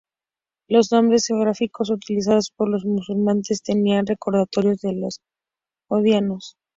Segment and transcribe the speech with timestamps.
[0.67, 5.19] Los nombres geográficos utilizados por los musulmanes tenían recordatorios de los
[5.87, 6.55] sogdianos.